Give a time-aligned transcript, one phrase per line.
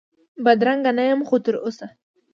[0.43, 1.87] بدرنګه نه یم خو تراوسه،